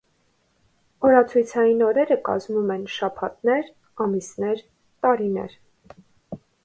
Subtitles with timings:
[1.09, 3.69] Օրացուցային օրերը կազմում են շաբաթներ,
[4.07, 4.65] ամիսներ,
[5.07, 5.55] տարիներ։